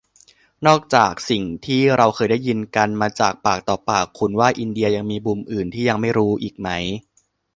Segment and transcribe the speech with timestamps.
[0.67, 6.69] นอกจากสิ่งที่เราเคยได้ยินกันมาจากปากต่อปาก คุณว่า อินเดีย ยังมีมุมอื่นที่ยังไม่รู้อีกไหม?